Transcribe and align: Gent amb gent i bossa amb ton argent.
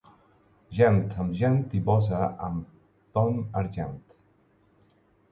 Gent 0.75 1.01
amb 1.23 1.35
gent 1.41 1.59
i 1.79 1.81
bossa 1.89 2.21
amb 2.47 2.71
ton 3.17 3.37
argent. 3.61 4.01